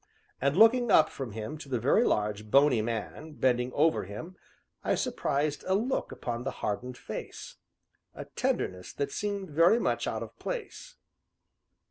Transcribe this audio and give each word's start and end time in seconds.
And, 0.41 0.57
looking 0.57 0.89
up 0.89 1.09
from 1.11 1.33
him 1.33 1.59
to 1.59 1.69
the 1.69 1.77
very 1.77 2.03
large, 2.03 2.49
bony 2.49 2.81
man, 2.81 3.33
bending 3.33 3.71
over 3.73 4.05
him, 4.05 4.35
I 4.83 4.95
surprised 4.95 5.63
a 5.67 5.75
look 5.75 6.11
upon 6.11 6.43
the 6.43 6.49
hardened 6.65 6.97
face 6.97 7.57
a 8.15 8.25
tenderness 8.25 8.93
that 8.93 9.11
seemed 9.11 9.51
very 9.51 9.77
much 9.79 10.07
out 10.07 10.23
of 10.23 10.39
place. 10.39 10.95